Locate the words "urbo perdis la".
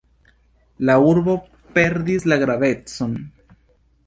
1.09-2.39